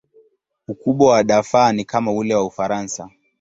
[0.67, 3.09] Ukubwa wa Darfur ni kama ule wa Ufaransa.